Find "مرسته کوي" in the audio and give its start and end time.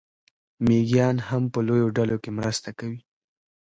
2.37-2.99